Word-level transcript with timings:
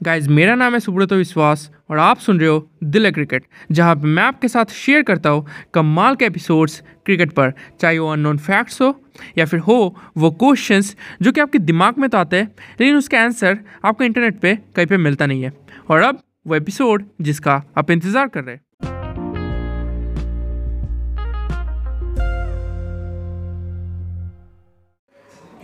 Guys 0.00 0.28
मेरा 0.30 0.54
नाम 0.54 0.74
है 0.74 0.78
सुब्रत 0.80 1.12
विश्वास 1.12 1.70
और 1.90 1.98
आप 1.98 2.18
सुन 2.18 2.38
रहे 2.40 2.48
हो 2.48 2.68
दिल 2.84 3.10
क्रिकेट, 3.10 3.44
जहाँ 3.72 3.94
मैं 3.96 4.22
आपके 4.22 4.48
साथ 4.48 4.72
शेयर 4.72 5.02
करता 5.02 5.30
हूँ 5.30 5.46
कमाल 5.74 6.16
के 6.16 6.24
एपिसोड्स 6.24 6.80
क्रिकेट 7.06 7.32
पर। 7.32 7.52
चाहे 7.80 7.98
वो 7.98 8.10
अननोन 8.12 8.38
फैक्ट्स 8.38 8.80
हो 8.82 8.94
या 9.38 9.44
फिर 9.46 9.60
हो 9.60 9.96
वो 10.16 10.30
क्वेश्चंस 10.32 10.94
जो 11.22 11.32
कि 11.32 11.40
आपके 11.40 11.58
दिमाग 11.58 11.98
में 11.98 12.08
तो 12.10 12.18
आते 12.18 12.36
हैं, 12.36 12.46
लेकिन 12.80 12.96
उसका 12.96 13.20
आंसर 13.22 13.58
आपको 13.84 14.04
इंटरनेट 14.04 14.38
पे 14.40 14.54
कहीं 14.76 14.86
पे 14.86 14.96
मिलता 14.98 15.26
नहीं 15.26 15.42
है। 15.42 15.52
और 15.90 16.02
अब 16.02 16.22
वो 16.46 16.54
एपिसोड 16.54 17.04
जिसका 17.20 17.62
आप 17.78 17.90
इंतज़ार 17.90 18.28
कर 18.28 18.44
रहे 18.44 18.54
हैं। 18.54 18.62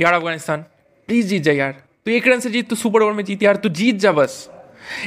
यार 0.01 0.13
अफ़गानिस्तान 0.13 0.63
प्लीज़ 1.09 1.27
जीत 1.29 1.43
जा 1.43 1.53
यार। 1.53 1.83
तू 2.07 2.13
एक 2.13 2.29
रन 2.29 2.41
से 2.41 2.51
जीत 2.51 2.69
तो 2.69 2.77
सुपर 2.77 3.03
ओवर 3.03 3.13
में 3.13 3.25
जीत, 3.25 3.43
यार, 3.43 3.57
तू 3.57 3.69
जीत 3.69 3.97
जा 3.97 4.13
बस। 4.13 4.51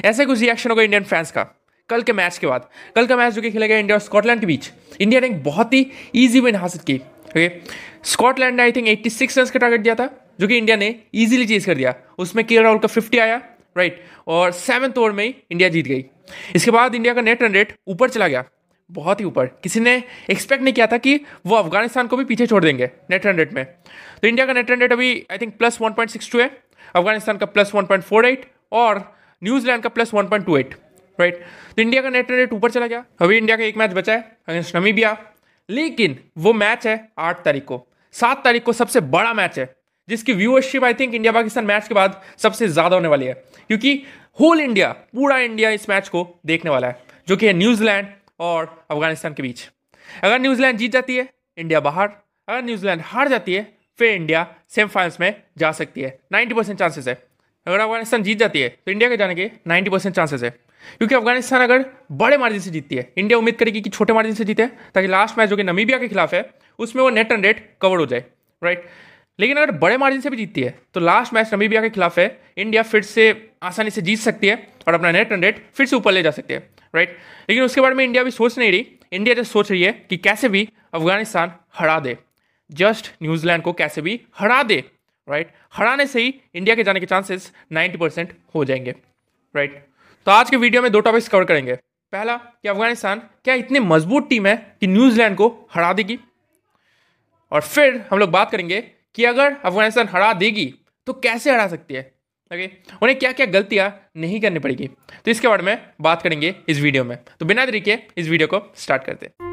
ऐसे 0.06 0.26
कुछ 0.26 0.40
रिएक्शन 0.40 0.70
होगा 0.70 0.84
इंडियन 0.84 1.04
फैंस 1.04 1.32
का। 1.32 1.44
कल 1.90 2.02
के 2.02 2.14
मैच 2.14 2.38
के 2.38 2.48
बाद। 2.48 2.70
कल 2.96 3.08
का 3.08 3.18
मैच 3.18 3.34
जो 3.34 3.42
कि 3.42 3.52
खेला 3.52 3.68
गया 3.68 3.78
इंडिया 3.78 3.96
और 3.96 4.00
स्कॉटलैंड 4.00 4.40
के 4.40 4.46
बीच। 4.46 4.72
इंडिया 5.02 5.22
ने 5.22 5.28
एक 5.28 5.44
बहुत 5.44 5.74
ही 5.74 5.92
ईजी 6.16 6.40
विन 6.40 6.56
हासिल 6.56 6.82
की 6.82 6.96
ओके 6.98 7.52
स्कॉटलैंड 8.04 8.58
ने 8.58 8.64
आई 8.64 8.72
थिंक 8.72 8.88
86 8.88 9.38
रन 9.38 9.46
का 9.46 9.60
टारगेट 9.60 9.82
दिया 9.82 9.96
था, 9.96 10.36
जो 10.40 10.48
कि 10.48 10.58
इंडिया 10.58 10.78
ने 10.78 10.96
ईजिली 11.16 11.46
चेज 11.46 11.66
कर 11.66 11.76
दिया। 11.76 11.96
उसमें 12.18 12.46
के 12.46 12.62
राहुल 12.62 12.80
का 12.80 12.88
50 12.88 13.20
आया 13.20 13.38
राइट 13.78 14.04
और 14.28 14.52
सेवन्थ 14.52 14.98
ओवर 14.98 15.12
में 15.12 15.24
ही 15.24 15.36
इंडिया 15.52 15.70
जीत 15.70 15.86
गई। 15.86 16.06
इसके 16.56 16.72
बाद 16.72 16.96
इंडिया 16.96 17.14
का 17.14 17.22
नेट 17.22 17.44
रन 17.44 17.52
रेट 17.52 17.74
ऊपर 17.88 18.10
चला 18.10 18.28
गया। 18.28 18.44
बहुत 18.92 19.20
ही 19.20 19.26
ऊपर। 19.26 19.46
किसी 19.46 19.80
ने 19.80 20.04
एक्सपेक्ट 20.30 20.64
नहीं 20.64 20.74
किया 20.74 20.88
था 20.88 20.98
कि 20.98 21.20
वो 21.46 21.56
अफ़गानिस्तान 21.56 22.08
को 22.08 22.18
भी 22.18 22.26
पीछे 22.26 22.48
छोड़ 22.48 22.64
देंगे 22.64 22.90
नेट 23.10 23.26
रन 23.26 23.36
रेट 23.36 23.54
में। 23.54 23.66
तो 24.22 24.28
इंडिया 24.28 24.46
का 24.46 24.54
नेट 24.54 24.72
रन 24.72 24.80
रेट 24.80 24.94
अभी 24.94 25.26
I 25.32 25.38
think 25.38 25.58
plus 25.58 25.82
one 25.82 25.90
point 25.90 26.12
six 26.12 26.32
two 26.32 26.40
है। 26.40 26.67
अफ़गानिस्तान 26.96 27.38
का 27.38 27.46
plus 27.48 27.74
one 27.76 27.86
point 27.86 28.04
four 28.04 28.26
eight 28.26 28.46
और 28.74 29.00
न्यूजीलैंड 29.42 29.84
का 29.84 29.90
plus 29.90 30.14
one 30.14 30.28
point 30.28 30.46
two 30.46 30.58
eight 30.58 30.76
right 31.20 31.42
तो 31.76 31.82
इंडिया 31.82 32.02
का 32.02 32.10
नेट 32.10 32.32
रेट 32.32 32.54
ऊपर 32.54 32.72
चला 32.72 32.88
गया। 32.88 33.04
अभी 33.22 33.38
इंडिया 33.38 33.58
का 33.58 33.64
एक 33.64 33.78
मैच 33.78 33.94
बचा 33.94 34.14
है 34.14 34.38
अगेंस्ट 34.50 34.76
नमीबिया 34.76 35.18
लेकिन 35.70 36.18
वो 36.38 36.54
मैच 36.54 36.86
है 36.88 36.98
आठ 37.20 37.44
तारीख 37.46 37.64
को। 37.66 37.86
सात 38.16 38.44
तारीख 38.44 38.64
को 38.64 38.74
सबसे 38.74 39.02
बड़ा 39.02 39.34
मैच 39.34 39.58
है, 39.60 39.66
जिसकी 40.10 40.34
viewership 40.34 40.84
I 40.84 40.94
think 40.94 41.14
India 41.14 41.32
Pakistan 41.34 41.66
match 41.66 41.88
के 41.88 41.94
बाद 41.96 42.22
सबसे 42.38 42.68
ज़्यादा 42.68 42.96
होने 42.96 43.08
वाली 43.08 43.26
है। 43.26 43.34
क्योंकि 43.68 44.02
होल 44.40 44.60
इंडिया 44.62 44.92
पूरा 45.14 45.38
इंडिया 45.40 45.70
इस 45.70 45.90
मैच 45.90 46.10
को 46.10 46.28
देखने 46.46 46.72
वाला 46.72 46.88
है, 46.88 47.00
जो 47.28 47.38
कि 47.38 47.48
है 47.48 47.54
न्यूजीलैंड 47.54 48.08
और 48.40 48.86
अफ़गानिस्तान 48.92 49.34
के 49.34 49.44
बीच। 49.44 49.68
अगर 50.24 50.40
न्यूजीलैंड 50.40 50.78
जीत 50.78 50.92
जाती 50.92 51.16
है 51.16 51.28
इंडिया 51.58 51.80
बाहर। 51.82 52.10
अगर 52.48 52.64
न्यूजीलैंड 52.64 53.02
हार 53.06 53.28
जाती 53.28 53.54
है 53.54 53.77
फिर 54.00 54.12
इंडिया 54.12 54.46
सेमीफाइनल्स 54.70 55.20
में 55.20 55.34
जा 55.58 55.72
सकती 55.72 56.02
है। 56.02 56.18
नाइन्टी 56.32 56.56
परसेंट 56.56 56.80
चांसेस 56.80 57.08
है। 57.08 57.14
अगर 57.68 57.80
अफ़गानिस्तान 57.80 58.24
जीत 58.24 58.38
जाती 58.38 58.62
है 58.62 58.70
तो 58.70 58.92
इंडिया 58.92 59.10
के 59.10 59.18
जाने 59.18 59.36
के 59.36 59.50
नाइन्टी 59.68 59.92
परसेंट 59.92 60.16
चांसेस 60.16 60.44
है। 60.44 60.50
क्योंकि 60.98 61.16
अफ़गानिस्तान 61.16 61.62
अगर 61.62 61.86
बड़े 62.12 62.38
मार्जिन 62.38 62.62
से 62.62 62.70
जीतती 62.70 62.96
है, 62.96 63.12
इंडिया 63.18 63.38
उम्मीद 63.40 63.56
करेगी 63.56 63.82
कि 63.82 63.90
छोटे 63.90 64.14
मार्जिन 64.14 64.36
से 64.36 64.46
जीते, 64.46 64.68
ताकि 64.68 65.08
लास्ट 65.08 65.38
मैच 65.38 65.50
जो 65.50 65.58
कि 65.58 65.64
नमीबिया 65.64 65.98
के 65.98 66.08
खिलाफ 66.08 66.34
है, 66.34 66.50
उसमें 66.80 67.04
वो 67.04 67.10
नेट 67.10 67.32
रन 67.32 67.44
रेट 67.44 67.70
कवर 67.82 67.98
हो 67.98 68.06
जाए 68.06 68.24
राइट 68.62 68.86
लेकिन 69.40 69.58
अगर 69.58 69.72
बड़े 69.72 69.98
मार्जिन 69.98 70.22
से 70.22 70.30
भी 70.30 70.38
जीतती 70.38 70.62
है 70.62 70.74
तो 70.94 71.00
लास्ट 71.00 71.34
मैच 71.34 71.54
नमीबिया 71.54 71.82
के 71.82 71.90
खिलाफ 71.90 72.20
है, 72.20 72.40
इंडिया 72.58 72.84
फिर 72.84 73.02
से 73.04 73.50
आसानी 73.64 73.90
से 73.90 74.02
जीत 74.02 74.20
सकती 74.20 74.48
है 74.48 74.56
और 74.88 74.94
अपना 74.94 75.12
नेट 75.12 75.34
रन 75.34 75.44
रेट 75.44 75.66
फिर 75.74 75.86
से 75.86 75.96
ऊपर 75.96 76.12
ले 76.12 76.24
जा 76.24 76.32
सकती 76.32 76.54
है 76.54 76.70
राइट 76.96 77.18
लेकिन 77.50 77.64
उसके 77.64 77.82
बारे 77.82 77.96
में 77.96 78.04
इंडिया 78.04 78.24
भी 78.24 78.32
सोच 78.32 78.58
नहीं 78.60 78.72
रही। 78.72 78.88
इंडिया 79.12 79.36
जस्ट 79.36 79.52
सोच 79.52 79.72
रही 79.72 79.84
है 79.84 79.92
कि 80.10 80.18
कैसे 80.18 80.50
भी 80.50 80.68
अफ़गानिस्तान 80.94 81.52
हरा 81.74 82.00
दे। 82.00 82.18
जस्ट 82.72 83.12
न्यूजीलैंड 83.24 83.64
को 83.64 83.74
कैसे 83.74 84.02
भी 84.02 84.20
हरा 84.38 84.62
दे 84.64 84.84
राइट 85.28 85.52
हराने 85.74 86.06
से 86.08 86.22
ही 86.22 86.34
इंडिया 86.56 86.76
के 86.76 86.84
जाने 86.84 87.00
के 87.00 87.06
चांसेस 87.06 87.52
90 87.74 87.98
परसेंट 87.98 88.34
हो 88.56 88.66
जाएँगे 88.66 88.96
राइट 89.56 89.86
तो 90.28 90.32
आज 90.32 90.50
के 90.50 90.58
वीडियो 90.58 90.82
में 90.82 90.92
दो 90.92 91.00
टॉपिक्स 91.00 91.28
कवर 91.28 91.44
करेंगे। 91.44 91.76
पहला, 92.14 92.36
कि 92.36 92.68
अफ़गानिस्तान 92.70 93.20
क्या 93.44 93.54
इतनी 93.54 93.80
मज़बूत 93.80 94.30
टीम 94.30 94.48
है 94.48 94.56
कि 94.82 94.88
न्यूजीलैंड 94.88 95.36
को 95.36 95.48
हरा 95.74 95.94
देगी? 95.94 96.20
और 97.52 97.62
फिर 97.62 98.06
हम 98.12 98.20
लोग 98.20 98.30
बात 98.30 98.52
करेंगे 98.52 98.82
कि 99.16 99.26
अगर 99.26 99.56
अफ़गानिस्तान 99.66 100.08
हरा 100.08 100.34
देगी 100.34 100.74
तो 101.08 101.14
कैसे 101.14 101.52
हरा 101.52 101.68
सकती 101.68 101.94
है? 101.94 102.02
ओके 102.52 102.70
उन्हें 103.02 103.18
क्या 103.20 103.32
क्या 103.32 103.46
गलतियाँ 103.46 103.90
नहीं 104.18 104.42
करनी 104.42 104.60
पड़ेगी? 104.60 104.88
तो 105.26 105.32
इसके 105.32 105.48
बारे 105.48 105.64
में 105.64 105.90
बात 106.02 106.22
करेंगे 106.22 106.56
इस 106.70 106.80
वीडियो 106.80 107.04
में। 107.04 107.18
तो 107.40 107.46
बिना 107.46 107.66
तरीके 107.66 107.98
इस 108.18 108.28
वीडियो 108.28 108.48
को 108.48 108.74
स्टार्ट 108.76 109.04
करते 109.04 109.26
हैं। 109.26 109.47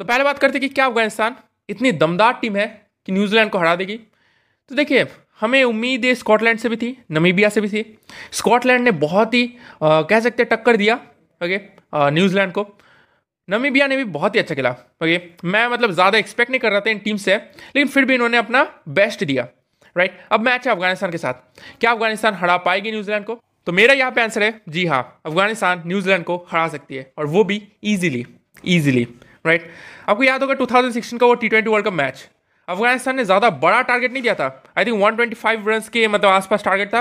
तो 0.00 0.04
पहले 0.04 0.24
बात 0.24 0.38
करते 0.38 0.58
कि 0.60 0.68
क्या 0.70 0.86
अफ़गानिस्तान 0.86 1.36
इतनी 1.68 1.92
दमदार 1.94 2.32
टीम 2.40 2.56
है 2.56 2.66
कि 3.08 3.12
न्यूजीलैंड 3.12 3.50
को 3.50 3.58
हरा 3.58 3.74
देगी। 3.76 3.96
तो 3.96 4.74
देखिए 4.74 5.06
हमें 5.40 5.62
उम्मीद 5.64 6.04
स्कॉटलैंड 6.14 6.58
से 6.58 6.68
भी 6.68 6.76
थी 6.76 6.96
नमीबिया 7.12 7.48
से 7.48 7.60
भी 7.60 7.68
थी। 7.68 7.82
स्कॉटलैंड 8.32 8.84
ने 8.84 8.90
बहुत 8.98 9.34
ही 9.34 9.44
आ, 9.82 10.02
कह 10.02 10.20
सकते 10.20 10.44
टक्कर 10.46 10.76
दिया 10.76 10.94
ओके 11.40 11.60
न्यूजीलैंड 12.10 12.52
को। 12.52 12.66
नमीबिया 13.48 13.86
ने 13.86 13.96
भी 13.96 14.04
बहुत 14.06 14.34
ही 14.34 14.40
अच्छा 14.40 14.54
खेला 14.54 14.70
ओके। 14.70 15.20
मैं 15.46 15.66
मतलब 15.68 15.92
ज़्यादा 15.92 16.18
एक्सपेक्ट 16.18 16.50
नहीं 16.50 16.60
कर 16.60 16.70
रहा 16.70 16.80
था 16.80 16.90
इन 16.90 16.98
टीम 17.00 17.16
से 17.18 17.36
लेकिन 17.36 17.88
फिर 17.88 18.04
भी 18.04 18.14
इन्होंने 18.14 18.36
अपना 18.38 18.66
बेस्ट 18.90 19.24
दिया 19.24 19.48
राइट 19.96 20.18
अब 20.32 20.40
मैच 20.40 20.66
है 20.66 20.72
अफ़गानिस्तान 20.72 21.10
के 21.10 21.18
साथ। 21.18 21.34
क्या 21.80 21.90
अफ़गानिस्तान 21.90 22.34
हरा 22.34 22.56
पाएगी 22.58 22.90
न्यूजीलैंड 22.90 23.24
को? 23.24 23.40
तो 23.66 23.72
मेरा 23.72 23.94
यहाँ 23.94 24.10
पे 24.10 24.20
आंसर 24.22 24.42
है 24.42 24.60
जी 24.68 24.84
हाँ 24.86 25.20
अफ़गानिस्तान 25.26 25.82
न्यूजीलैंड 25.86 26.24
को 26.24 26.36
हरा 26.50 26.68
सकती 26.68 26.94
है 26.94 27.12
और 27.18 27.26
वो 27.26 27.44
भी 27.44 27.62
ईजिली 27.84 28.24
ईजिली 28.66 29.06
राइट 29.44 29.70
आपको 30.08 30.22
याद 30.22 30.42
होगा 30.42 30.54
2016 30.56 31.18
का 31.18 31.26
वो 31.26 31.34
T 31.34 31.48
twenty 31.48 31.70
world 31.70 31.86
cup 31.86 31.92
match 31.94 32.28
Afghanistan 32.68 33.16
ने 33.16 33.24
ज़्यादा 33.24 33.50
बड़ा 33.58 33.80
टारगेट 33.82 34.12
नहीं 34.12 34.22
दिया 34.22 34.34
था। 34.34 34.46
आई 34.78 34.84
थिंक 34.84 35.02
125 35.02 35.68
रन 35.68 35.80
के 35.92 36.06
मतलब 36.08 36.28
आसपास 36.28 36.64
टारगेट 36.64 36.88
था। 36.88 37.00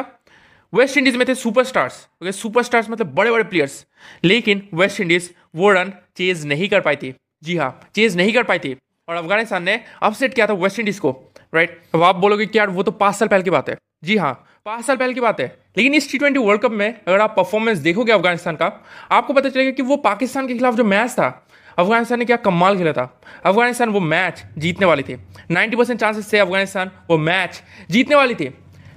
वेस्ट 0.73 0.97
इंडीज़ 0.97 1.17
में 1.17 1.27
थे 1.27 1.35
सुपरस्टार्स 1.35 2.07
ओके 2.21 2.31
सुपरस्टार्स 2.31 2.89
मतलब 2.89 3.13
बड़े 3.15 3.31
बड़े 3.31 3.43
प्लेयर्स 3.45 3.85
लेकिन 4.23 4.67
वेस्ट 4.73 5.01
इंडीज़ 5.01 5.29
वो 5.55 5.71
रन 5.71 5.93
चेज 6.17 6.45
नहीं 6.45 6.69
कर 6.69 6.81
पाई 6.81 6.95
थी। 6.95 7.13
जी 7.43 7.55
हाँ 7.57 7.69
चेज 7.95 8.17
नहीं 8.17 8.33
कर 8.33 8.43
पाई 8.43 8.59
थी। 8.59 8.75
और 9.07 9.15
अफ़गानिस्तान 9.15 9.63
ने 9.63 9.79
अपसेट 10.03 10.33
किया 10.33 10.47
था 10.47 10.53
वेस्ट 10.55 10.79
इंडीज़ 10.79 10.99
को 11.01 11.11
राइट 11.53 11.81
अब 11.95 12.03
आप 12.03 12.15
बोलोगे 12.15 12.45
कि 12.45 12.57
यार 12.59 12.69
वो 12.69 12.83
तो 12.83 12.91
पाँच 12.93 13.15
साल 13.15 13.27
पहले 13.27 13.43
की 13.43 13.49
बात 13.49 13.69
है। 13.69 13.77
जी 14.03 14.17
हाँ 14.17 14.33
पाँच 14.65 14.85
साल 14.85 14.97
पहले 14.97 15.13
की 15.13 15.19
बात 15.21 15.39
है। 15.39 15.47
लेकिन 15.77 15.93
इस 15.93 16.11
टी 16.11 16.17
ट्वेंटी 16.17 16.39
वर्ल्ड 16.39 16.61
कप 16.61 16.71
में 16.71 16.87
अगर 16.87 17.21
आप 17.21 17.33
परफॉर्मेंस 17.37 17.77
देखोगे 17.79 18.11
अफ़गानिस्तान 18.11 18.55
का, 18.55 18.71
आपको 19.11 19.33
पता 19.33 19.49
चलेगा 19.49 19.71
कि 19.71 19.81
वो 19.83 19.97
पाकिस्तान 19.97 20.47
के 20.47 20.53
खिलाफ 20.53 20.75
जो 20.75 20.83
मैच 20.85 21.11
था 21.11 21.46
अफ़गानिस्तान 21.77 22.19
ने 22.19 22.25
क्या 22.25 22.37
कमाल 22.37 22.77
खेला 22.77 22.91
था। 22.93 23.21
अफ़गानिस्तान 23.45 23.89
वो 23.89 23.99
मैच 23.99 24.43
जीतने 24.57 24.85
वाली 24.85 25.03
थी। 25.03 25.17
90 25.51 25.75
परसेंट 25.75 25.99
चांसेस 25.99 26.31
थे 26.33 26.37
अफ़गानिस्तान, 26.37 26.91
वो 27.09 27.17
मैच 27.17 27.61
जीतने 27.91 28.15
वाली 28.15 28.35
थी। 28.35 28.45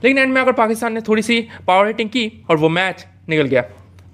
लेकिन 0.05 0.19
एंड 0.19 0.33
में 0.33 0.41
अगर 0.41 0.53
पाकिस्तान 0.53 0.93
ने 0.93 1.01
थोड़ी 1.01 1.23
सी 1.23 1.41
पावर 1.67 1.87
हिटिंग 1.87 2.11
की 2.11 2.31
और 2.51 2.57
वो 2.57 2.69
मैच 2.69 3.07
निकल 3.29 3.47
गया। 3.47 3.65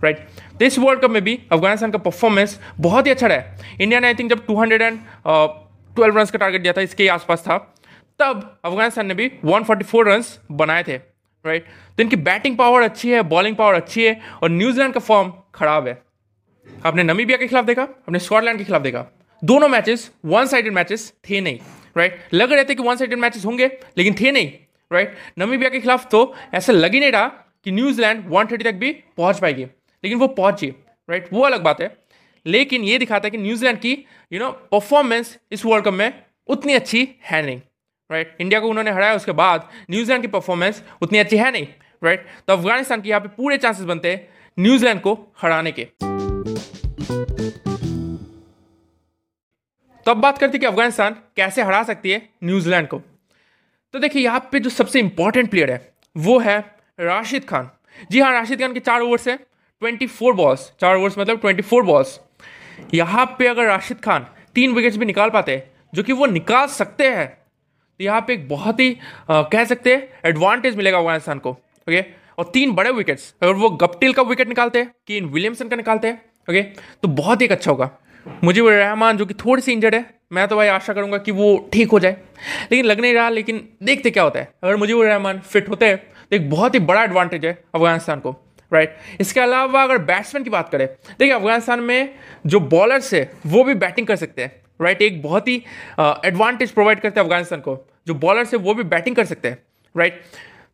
राइट 0.03 0.27
तो 0.59 0.65
इस 0.65 0.79
वर्ल्ड 0.79 1.01
कप 1.01 1.11
में 1.11 1.23
भी 1.25 1.39
अफ़गानिस्तान 1.53 1.91
का 1.91 1.99
परफॉर्मेंस 1.99 2.59
बहुत 2.81 3.07
ही 3.07 3.11
अच्छा 3.11 3.27
रहा 3.27 3.39
है। 3.39 3.77
इंडिया 3.81 4.01
ने 4.01 4.07
आई 4.07 4.15
थिंक 4.15 4.31
जब 4.31 4.45
two 4.47 4.57
hundred 4.61 4.83
and 4.83 4.99
twelve 5.27 6.19
run 6.19 6.25
का 6.25 6.39
टारगेट 6.39 6.63
दिया 6.63 6.73
था, 6.73 6.81
इसके 6.81 7.09
आसपास 7.09 7.41
था, 7.41 7.57
तब 8.21 8.59
अफ़गानिस्तान 8.65 9.07
ने 9.07 9.15
भी 9.15 9.31
144 9.45 10.03
रन 10.07 10.23
बनाए 10.53 10.83
थे। 10.83 10.97
राइट 11.45 11.67
तो 11.97 12.03
इनकी 12.03 12.17
बैटिंग 12.19 12.57
पावर 12.57 12.83
अच्छी 12.83 13.11
है 13.11 13.23
बॉलिंग 13.25 13.57
पावर 13.57 13.75
अच्छी 13.75 14.05
है 14.05 14.21
और 14.43 14.51
न्यूजीलैंड 14.51 14.95
का 14.95 15.01
फॉर्म 15.01 15.33
खराब 15.55 15.87
है। 15.89 15.95
आपने 16.87 17.03
नमीबिया 17.03 17.39
के 17.39 17.47
खिलाफ 17.47 17.65
देखा? 17.65 17.83
आपने 17.83 18.19
स्कॉटलैंड 18.19 18.59
के 18.59 18.65
खिलाफ 18.65 18.83
देखा? 18.83 19.05
दोनों 19.43 19.69
मैचेस 19.69 20.11
वन 20.25 20.47
साइडेड 20.47 20.73
मैचेस 20.73 21.13
थे 21.31 21.41
नहीं 21.41 21.59
राइट 21.97 22.35
लग 22.35 22.53
रहे 22.53 22.65
थे 22.65 22.75
कि 22.75 22.83
वन 22.83 22.97
साइडेड 22.97 23.19
मैचेस 23.19 23.45
होंगे, 23.45 23.67
लेकिन 23.99 24.15
थे 24.15 24.31
नहीं 24.33 24.51
राइट 24.91 25.17
नमीबिया 25.39 25.71
के 25.71 25.81
खिलाफ 25.81 26.09
तो 26.11 26.35
ऐसा 26.55 26.73
लग 26.73 26.95
ही 26.95 27.01
नहीं 27.01 27.13
रहा 27.13 27.27
कि 27.65 27.71
न्यूजीलैंड 27.73 28.25
130 28.27 28.65
तक 28.65 28.75
भी 28.75 28.93
पहुँच 29.17 29.39
पाएगी, 29.39 29.65
लेकिन 29.65 30.19
वो 30.19 30.27
पहुँची 30.29 30.67
राइट 31.09 31.29
वो 31.33 31.43
अलग 31.43 31.63
बात 31.63 31.81
है। 31.81 31.97
लेकिन 32.47 32.83
ये 32.83 32.99
दिखाता 32.99 33.27
है 33.27 33.31
कि 33.31 33.39
न्यूजीलैंड 33.39 33.79
की 33.79 33.93
यू 34.33 34.41
नो 34.41 34.51
परफॉर्मेंस 34.73 35.37
इस 35.53 35.65
वर्ल्ड 35.65 35.85
कप 35.85 35.93
में 35.93 36.13
उतनी 36.49 36.75
अच्छी 36.75 37.09
है 37.23 37.45
नहीं 37.47 37.61
राइट 38.11 38.27
right? 38.27 38.41
इंडिया 38.41 38.61
को 38.61 38.69
उन्होंने 38.69 38.91
हराया, 38.91 39.15
उसके 39.15 39.33
बाद 39.33 39.69
न्यूजीलैंड 39.91 40.23
की 40.23 40.29
परफॉर्मेंस 40.29 40.83
उतनी 41.03 41.19
अच्छी 41.19 41.37
है 41.37 41.51
नहीं 41.53 41.67
राइट 42.05 42.21
right? 42.21 42.47
तो 42.47 42.53
अफ़गानिस्तान 42.53 43.01
की 43.01 43.09
यहाँ 43.09 43.21
पे 43.21 43.29
पूरे 43.29 43.57
चांसेस 43.59 43.85
बनते 43.85 44.13
हैं 44.13 44.29
न्यूजीलैंड 44.59 45.01
को 45.01 45.19
हराने 45.43 45.73
के। 45.73 46.16
तो 50.07 50.11
अब 50.11 50.17
बात 50.17 50.39
करते 50.39 50.53
हैं 50.53 50.61
कि 50.61 50.67
अफ़गानिस्तान 50.67 51.17
कैसे 51.37 51.63
हरा 51.63 51.83
सकती 51.83 52.11
है 52.11 52.21
न्यूजीलैंड 52.45 52.89
को। 52.89 52.99
तो 53.95 53.99
देखिए 53.99 54.23
यहाँ 54.23 54.49
पे 54.53 54.61
जो 54.61 54.71
सबसे 54.71 55.01
इंपॉर्टेंट 55.01 55.51
प्लेयर 55.51 55.71
है 55.71 55.93
वो 56.17 56.39
है 56.39 56.59
राशिद 56.99 57.45
खान। 57.45 57.71
जी 58.11 58.21
हाँ 58.21 58.33
राशिद 58.33 58.61
खान 58.61 58.73
के 58.73 58.81
चार 58.81 59.01
ओवर्स 59.01 59.29
है 59.29 59.37
ट्वेंटी 59.37 60.07
फोर 60.07 60.35
बॉल्स 60.35 60.71
चार 60.81 60.97
ओवर्स 60.97 61.19
मतलब 61.19 61.41
ट्वेंटी 61.41 61.63
फोर 61.63 61.83
बॉल्स 61.85 62.19
यहाँ 62.95 63.27
पे 63.39 63.47
अगर 63.47 63.67
राशिद 63.67 64.01
खान 64.01 64.27
तीन 64.55 64.75
विकेट्स 64.75 64.97
भी 64.97 65.07
निकाल 65.07 65.31
पाते 65.31 65.57
हैं 65.57 65.71
जो 65.95 66.03
कि 66.03 66.13
वो 66.13 66.27
निकाल 66.27 66.67
सकते 66.69 67.09
हैं 67.11 67.27
तो 67.29 68.05
यहाँ 68.05 68.21
पे 68.21 68.33
एक 68.35 68.49
बहुत 68.49 68.81
ही 68.81 68.97
आ, 69.31 69.43
कह 69.43 69.65
सकते 69.65 69.95
हैं 69.95 70.21
एडवांटेज 70.25 70.77
मिलेगा 70.77 70.99
अफ़गानिस्तान 70.99 71.39
को 71.39 71.51
ओके 71.51 72.05
और 72.39 72.51
तीन 72.55 72.73
बड़े 72.75 72.91
विकेट्स 72.91 73.35
अगर 73.43 73.53
वो 73.53 73.71
गप्टिल 73.83 74.13
का 74.13 74.23
विकेट 74.23 74.49
निकालते 74.49 74.79
हैं 74.79 74.93
कि 75.07 75.17
इन 75.17 75.25
विलियमसन 75.27 75.69
का 75.69 75.77
निकालते 75.77 76.09
हैं 76.09 76.23
ओके 76.49 76.63
तो 76.63 77.09
बहुत 77.11 77.43
ही 77.43 77.47
अच्छा 77.49 77.71
होगा। 77.71 77.91
मुझे 78.45 78.61
रहमान 78.63 79.17
जो 79.17 79.27
कि 79.27 79.35
थोड़ी 79.37 79.63
सी 79.63 79.73
इंजर्ड 79.73 79.95
है, 79.95 80.05
मैं 80.33 80.47
तो 80.49 80.57
भाई 80.57 80.69
आशा 80.69 80.93
करूँगा 80.93 81.19
कि 81.19 81.33
वो 81.33 81.69
ठीक 81.73 81.91
हो 81.91 81.99
जाए। 82.01 82.17
लेकिन 82.73 82.85
लग 82.87 83.01
नहीं 83.01 83.15
रहा, 83.15 83.29
लेकिन 83.31 83.69
देखते 83.83 84.11
क्या 84.11 84.23
होता 84.23 84.41
है। 84.41 84.49
अगर 84.63 84.77
मुजीबुर 84.77 85.07
रहमान 85.07 85.39
फिट 85.41 85.69
होते 85.69 85.87
हैं 85.87 85.97
तो 85.97 86.37
एक 86.37 86.49
बहुत 86.51 86.75
ही 86.75 86.81
बड़ा 86.83 87.03
एडवांटेज 87.05 87.45
है 87.47 87.53
अफ़गानिस्तान 87.75 88.21
को 88.21 88.35
राइट 88.73 88.97
इसके 89.21 89.41
अलावा 89.41 89.83
अगर 89.83 89.99
बैट्समैन 90.01 90.45
की 90.45 90.51
बात 90.51 90.69
करें, 90.69 90.87
देखिए 90.87 91.33
अफ़गानिस्तान 91.33 91.81
में 91.81 92.15
जो 92.47 92.61
बॉलर्स 92.63 93.13
है, 93.15 93.31
वो 93.47 93.65
भी 93.65 93.75
बैटिंग 93.77 94.07
कर 94.07 94.17
सकते 94.17 94.43
हैं 94.43 94.53
राइट 94.81 95.03
एक 95.03 95.23
बहुत 95.23 95.49
ही 95.49 95.57
एडवांटेज 95.99 96.71
प्रोवाइड 96.71 97.01
करते 97.01 97.21
हैं 97.21 97.27
अफ़गानिस्तान 97.27 97.61
को। 97.61 97.77
जो 98.07 98.15
बॉलर्स 98.17 98.53
है, 98.53 98.59
वो 98.59 98.75
भी 98.75 98.83
बैटिंग 98.85 99.17
कर 99.17 99.25
सकते 99.25 99.49
हैं 99.49 99.59
राइट 99.95 100.21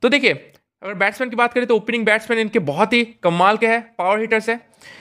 तो 0.03 0.09
देखिए 0.09 0.33
अगर 0.83 0.95
बैट्समैन 0.95 1.31
की 1.31 1.37
बात 1.37 1.53
करें 1.53 1.67
तो 1.67 1.77
ओपनिंग 1.77 2.05
बैट्समैन 2.07 2.39
इनके 2.41 2.59
बहुत 2.61 2.93
ही 2.93 3.05
कमाल 3.23 3.57
के 3.57 3.67
हैं 3.67 3.81
पावर 3.99 4.21
हिटर्स 4.21 4.49
है। 4.49 4.61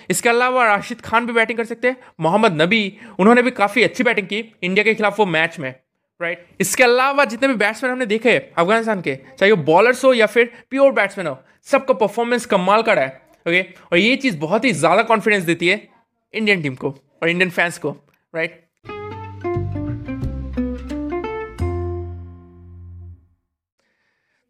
इसके 0.09 0.29
अलावा 0.29 0.65
राशिद 0.65 1.01
खान 1.01 1.25
भी 1.25 1.33
बैटिंग 1.33 1.57
कर 1.57 1.65
सकते 1.65 1.87
हैं, 1.87 1.97
मोहम्मद 2.19 2.61
नबी, 2.61 2.97
उन्होंने 3.19 3.41
भी 3.41 3.51
काफ़ी 3.51 3.83
अच्छी 3.83 4.03
बैटिंग 4.03 4.27
की, 4.27 4.43
इंडिया 4.63 4.83
के 4.83 4.93
खिलाफ 4.95 5.19
वो 5.19 5.25
मैच 5.27 5.59
में 5.59 5.73
राइट 6.21 6.45
इसके 6.59 6.83
अलावा 6.83 7.25
जितने 7.25 7.47
भी 7.47 7.53
बैट्समैन 7.55 7.91
हमने 7.91 8.05
देखे 8.05 8.37
अफ़गानिस्तान 8.37 9.01
के, 9.01 9.15
चाहे 9.15 9.51
वो 9.51 9.63
बॉलर्स 9.63 10.03
हो 10.05 10.13
या 10.13 10.25
फिर 10.27 10.51
प्योर 10.69 10.91
बैट्समैन 10.93 11.27
हो, 11.27 11.37
सबका 11.67 11.93
परफॉर्मेंस 11.95 12.45
कमाल 12.47 12.81
का 12.83 12.93
रहा 12.93 13.05
है 13.05 13.19
ओके 13.47 13.61
और 13.91 13.97
ये 13.97 14.15
चीज़ 14.17 14.37
बहुत 14.39 14.65
ही 14.65 14.71
ज़्यादा 14.73 15.03
कॉन्फिडेंस 15.03 15.43
देती 15.43 15.67
है 15.67 15.87
इंडियन 16.33 16.61
टीम 16.61 16.75
को 16.75 16.89
और 17.21 17.29
इंडियन 17.29 17.49
फैंस 17.51 17.77
को 17.77 17.95
राइट 18.33 18.63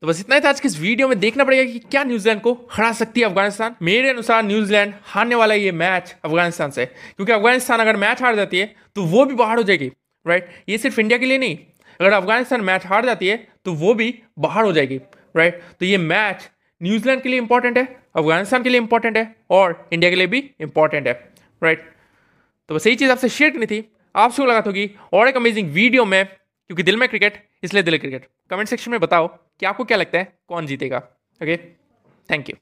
तो 0.01 0.07
बस 0.07 0.19
इतना 0.19 0.35
ही 0.35 0.41
था। 0.41 0.49
आज 0.49 0.59
के 0.59 0.67
इस 0.67 0.79
वीडियो 0.79 1.07
में 1.07 1.19
देखना 1.19 1.43
पड़ेगा 1.43 1.71
कि 1.71 1.79
क्या 1.81 2.03
न्यूजीलैंड 2.03 2.39
को 2.41 2.53
हरा 2.71 2.91
सकती 2.91 3.21
है 3.21 3.25
अफ़गानिस्तान। 3.25 3.75
मेरे 3.81 4.09
अनुसार 4.09 4.43
न्यूजीलैंड 4.43 4.93
हारने 5.05 5.35
वाला 5.35 5.53
ये 5.55 5.71
मैच 5.73 6.15
अफ़गानिस्तान 6.25 6.71
से 6.71 6.85
क्योंकि 6.85 7.31
अफ़गानिस्तान 7.31 7.79
अगर 7.79 7.97
मैच 7.97 8.21
हार 8.23 8.35
जाती 8.35 8.59
है 8.59 8.73
तो 8.95 9.03
वो 9.03 9.25
भी 9.25 9.35
बाहर 9.35 9.57
हो 9.57 9.63
जाएगी 9.63 9.91
राइट 10.25 10.49
ये 10.69 10.77
सिर्फ़ 10.77 10.99
इंडिया 10.99 11.19
के 11.19 11.25
लिए 11.25 11.37
नहीं। 11.37 11.57
अगर 11.99 12.13
अफ़गानिस्तान 12.13 12.61
मैच 12.61 12.85
हार 12.85 13.05
जाती 13.05 13.27
है 13.27 13.37
तो 13.65 13.73
वो 13.75 13.93
भी 13.93 14.13
बाहर 14.39 14.65
हो 14.65 14.71
जाएगी 14.73 14.97
राइट 15.35 15.61
तो 15.79 15.85
ये 15.85 15.97
मैच 15.99 16.49
न्यूजीलैंड 16.81 17.21
के 17.21 17.29
लिए 17.29 17.39
इंपॉर्टेंट 17.39 17.77
है, 17.77 17.87
अफ़गानिस्तान 18.15 18.63
के 18.63 18.69
लिए 18.69 18.81
इंपॉर्टेंट 18.81 19.17
है, 19.17 19.35
और 19.51 19.89
इंडिया 19.93 20.09
के 20.09 20.15
लिए 20.15 20.27
भी 20.27 20.43
इंपॉर्टेंट 20.61 21.07
है 21.07 21.13
राइट 21.61 21.89
तो 22.69 22.75
बस 22.75 22.87
यही 22.87 22.95
चीज़ 22.95 23.11
आपसे 23.11 23.29
शेयर 23.29 23.51
करनी 23.51 23.65
थी। 23.67 23.83
आपसे 24.15 24.45
लगा 24.45 24.63
होगी 24.65 24.89
और 25.13 25.27
एक 25.27 25.35
अमेजिंग 25.37 25.71
वीडियो 25.71 26.05
में 26.05 26.25
क्योंकि 26.71 26.83
दिल 26.83 26.95
में 26.97 27.07
क्रिकेट, 27.09 27.37
इसलिए 27.63 27.83
दिल 27.83 27.97
क्रिकेट। 27.97 28.27
कमेंट 28.49 28.67
सेक्शन 28.69 28.91
में 28.91 28.99
बताओ 28.99 29.27
कि 29.27 29.65
आपको 29.65 29.83
क्या 29.85 29.97
लगता 29.97 30.17
है, 30.17 30.33
कौन 30.47 30.65
जीतेगा? 30.65 30.97
Okay 31.41 31.57
thank 32.29 32.49
you 32.49 32.55